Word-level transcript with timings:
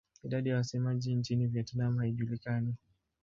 Idadi 0.23 0.49
ya 0.49 0.55
wasemaji 0.57 1.15
nchini 1.15 1.47
Vietnam 1.47 1.97
haijulikani. 1.97 2.75